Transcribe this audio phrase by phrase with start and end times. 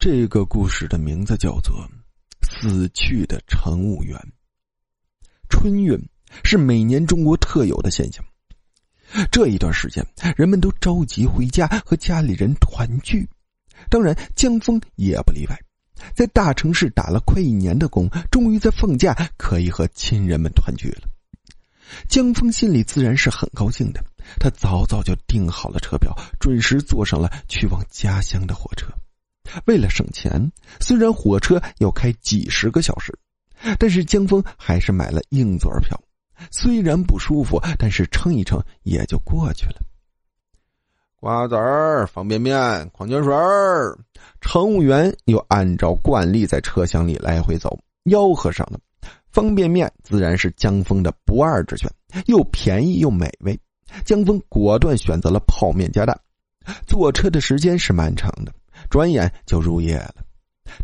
[0.00, 1.76] 这个故事的名字叫做
[2.48, 4.16] 《死去的乘务员》。
[5.48, 5.98] 春运
[6.44, 8.24] 是每年中国特有的现象。
[9.32, 10.06] 这一段时间，
[10.36, 13.28] 人们都着急回家和家里人团聚，
[13.90, 15.60] 当然江峰也不例外。
[16.14, 21.08] 在大城市打了快一年的工，终于在放假可以和亲人们团聚了。
[22.08, 24.00] 江峰心里自然是很高兴的，
[24.38, 28.86] 他早早就订好了车票，准时坐上了去往家乡的火车。
[29.66, 30.50] 为了省钱，
[30.80, 33.16] 虽然火车要开几十个小时，
[33.78, 35.98] 但是江峰还是买了硬座票。
[36.50, 39.80] 虽然不舒服，但是撑一撑也就过去了。
[41.16, 43.98] 瓜子儿、方便面、矿泉水儿，
[44.40, 48.78] 乘务员又按照惯例在车厢里来回走，吆喝上了。
[49.30, 51.90] 方便面自然是江峰的不二之选，
[52.26, 53.58] 又便宜又美味。
[54.04, 56.16] 江峰果断选择了泡面加蛋。
[56.86, 58.52] 坐车的时间是漫长的，
[58.90, 60.14] 转眼就入夜了。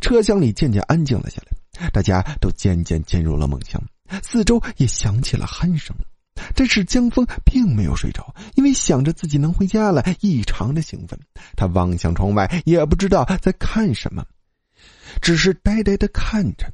[0.00, 3.82] 车厢里渐渐安静了下来，大家都渐渐进入了梦乡，
[4.22, 5.94] 四周也响起了鼾声。
[6.54, 11.18] 但是江峰并没有睡着，因为想着自己能回家了，异常的兴奋。
[11.56, 14.24] 他望向窗外，也不知道在看什么，
[15.22, 16.70] 只是呆呆的看着。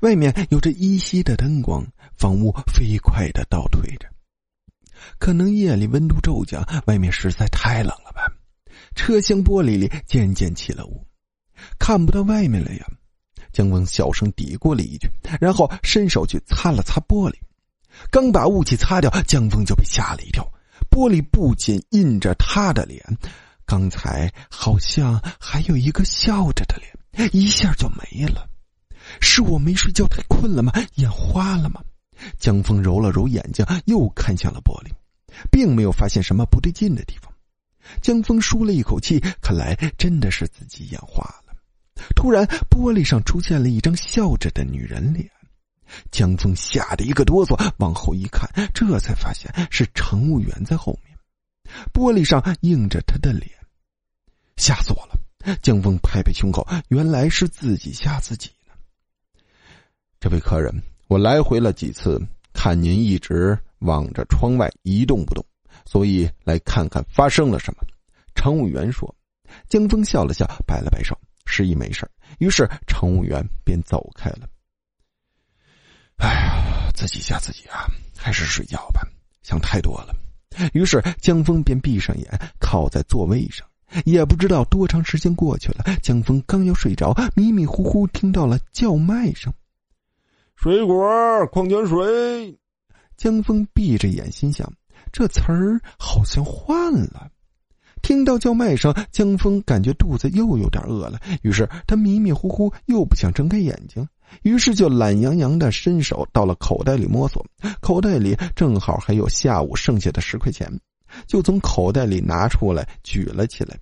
[0.00, 4.08] 外面有着依稀的灯光，房屋飞快的倒退着。
[5.18, 7.94] 可能夜里温度骤降，外面实在太冷？
[8.94, 11.06] 车厢玻璃里渐渐起了雾，
[11.78, 12.86] 看不到外面了呀。
[13.52, 15.08] 江峰小声嘀咕了一句，
[15.40, 17.34] 然后伸手去擦了擦玻璃。
[18.10, 20.44] 刚把雾气擦掉，江峰就被吓了一跳。
[20.90, 23.00] 玻璃不仅印着他的脸，
[23.64, 26.76] 刚才好像还有一个笑着的
[27.12, 28.48] 脸，一下就没了。
[29.20, 30.72] 是我没睡觉太困了吗？
[30.94, 31.80] 眼花了吗？
[32.38, 34.90] 江峰揉了揉眼睛，又看向了玻璃，
[35.50, 37.32] 并没有发现什么不对劲的地方。
[38.00, 41.54] 江峰舒了一口气，看来真的是自己眼花了。
[42.16, 45.30] 突然，玻璃上出现了一张笑着的女人脸，
[46.10, 51.16] 江峰吓得一个哆嗦，往后一看，这才发现是乘务员在后面，
[51.92, 53.50] 玻璃上映着他的脸，
[54.56, 55.18] 吓死我了！
[55.62, 58.72] 江峰拍拍胸口，原来是自己吓自己呢。
[60.18, 60.74] 这位客人，
[61.06, 62.20] 我来回了几次，
[62.52, 65.44] 看您一直望着窗外一动不动，
[65.84, 67.82] 所以来看看发生了什么。
[68.34, 69.14] 乘务员说。
[69.68, 74.48] 江峰笑了笑，摆了摆手，示意没事于是乘务员便走开了。
[76.16, 77.86] 哎呀，自己吓自己啊，
[78.16, 79.06] 还是睡觉吧，
[79.42, 80.16] 想太多了。
[80.72, 82.26] 于是江峰便闭上眼，
[82.58, 83.64] 靠在座位上。
[84.04, 89.52] 也不知道多长时间过去了，江峰刚要睡着，迷迷糊糊听到了叫卖声。
[90.56, 92.58] 水果、矿泉水，
[93.16, 94.72] 江峰闭着眼，心想：
[95.14, 97.30] 这词儿好像换了。
[98.02, 104.06] 听到叫卖声，江峰感觉肚子又有点饿了，于是他迷迷糊糊又不想睁开眼睛，
[104.42, 107.46] 于是就懒洋洋的伸手到了口袋里摸索，
[107.80, 110.68] 口袋里正好还有下午剩下的十块钱，
[111.28, 113.78] 就从口袋里拿出来举了起来。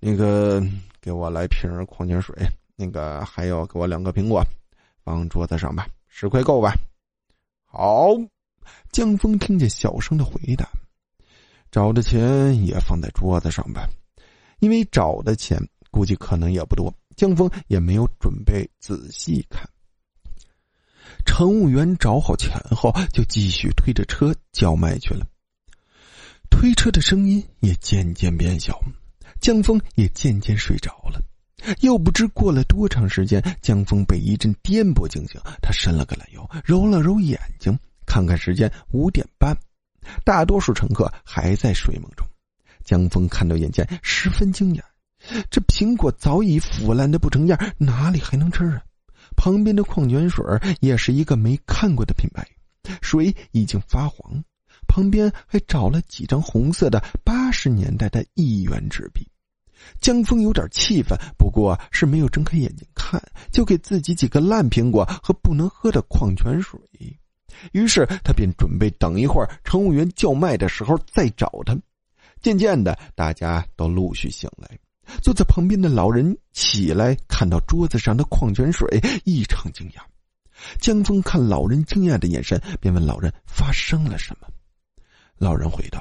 [0.00, 0.64] 那个，
[1.02, 2.34] 给我来瓶矿泉水，
[2.76, 4.42] 那个还有给我两个苹果。
[5.04, 6.72] 放桌子上吧，十块够吧？
[7.66, 8.08] 好，
[8.92, 10.68] 江峰听见小声的回答，
[11.70, 13.88] 找的钱也放在桌子上吧，
[14.60, 15.58] 因为找的钱
[15.90, 19.68] 估计可能也不多，江峰也没有准备仔细看。
[21.26, 25.26] 乘务员找好钱后，就继续推着车叫卖去了。
[26.50, 28.80] 推车的声音也渐渐变小，
[29.40, 31.20] 江峰也渐渐睡着了。
[31.80, 35.40] 又不知过了多长时间，江峰被一阵颠簸惊醒。
[35.62, 39.56] 他伸了个懒腰，揉了揉眼睛，看看时间，五点半。
[40.24, 42.26] 大多数乘客还在睡梦中。
[42.84, 44.82] 江峰看到眼前，十分惊讶：
[45.50, 48.82] 这苹果早已腐烂的不成样，哪里还能吃啊？
[49.36, 50.44] 旁边的矿泉水
[50.80, 52.46] 也是一个没看过的品牌，
[53.00, 54.44] 水已经发黄。
[54.86, 59.26] 旁边还找了几张红色的八十年代的一元纸币。
[60.00, 66.78] 江峰有点气愤，不过是没有睁开眼睛看，就给自己几个烂苹果和不能喝的矿泉水。
[67.72, 71.76] 于是他便准备等一会儿乘务员叫卖的时候再找他。
[72.42, 74.78] 渐渐的，大家都陆续醒来，
[75.22, 78.86] 坐在旁边的老人起来，看到桌子上的矿泉水，
[79.24, 80.02] 异常惊讶。
[80.78, 84.48] 江峰看老人惊讶的眼神，便问老人发生了什么。
[85.36, 85.98] 老人回道。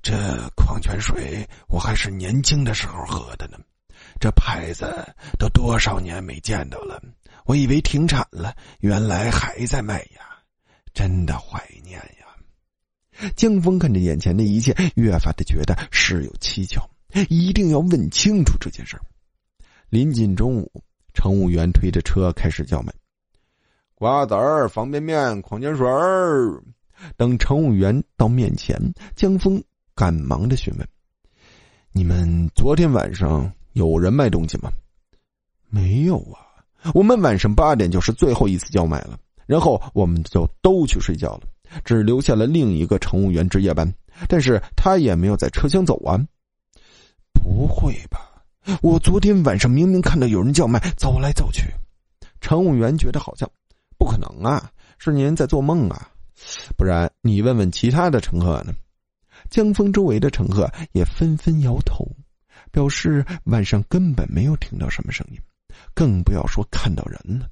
[0.00, 0.14] 这
[0.54, 3.58] 矿泉水我还是年轻的时候喝的呢，
[4.20, 4.86] 这牌子
[5.38, 7.02] 都多少年没见到了。
[7.46, 10.27] 我以为停产了，原来还在卖呀，
[10.92, 13.30] 真的怀念呀。
[13.34, 16.88] 江峰看着眼前的一切，越发的觉得事有蹊跷，
[17.28, 18.96] 一定要问清楚这件事
[19.90, 20.70] 临近中午，
[21.14, 22.92] 乘务员推着车开始叫卖
[23.96, 26.62] ：“瓜子儿、方便面、矿泉水儿。”
[27.16, 28.76] 等乘务员到面前，
[29.16, 29.62] 江峰
[29.94, 30.88] 赶忙的询问
[31.92, 34.70] ：“你们昨天晚上有人卖东西吗
[35.70, 36.62] ？”“没有啊，
[36.94, 39.18] 我们晚上八点就是最后一次叫卖了，
[39.48, 41.40] 然后我们就都去睡觉了，
[41.82, 43.90] 只留下了另一个乘务员值夜班，
[44.28, 46.22] 但是他也没有在车厢走完。
[47.32, 48.44] ”“不会吧？”
[48.82, 51.62] 我昨天晚上明明看到有人叫卖，走来走去。
[52.42, 53.50] 乘务员觉得好像
[53.96, 56.10] 不可能啊，是您在做梦啊？
[56.76, 58.74] 不然你问问其他的乘客呢？
[59.48, 62.06] 江峰周围的乘客也纷纷摇头，
[62.70, 65.40] 表示晚上根本没有听到什么声音，
[65.94, 67.48] 更不要说看到人了。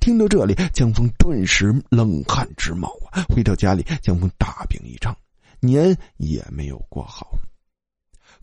[0.00, 3.24] 听到这里，江峰顿时冷汗直冒啊！
[3.28, 5.16] 回到家里，江峰大病一场，
[5.60, 7.36] 年也没有过好。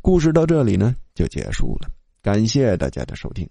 [0.02, 1.90] 故事到这里呢，就结束了。
[2.22, 3.48] 感谢大家的收听。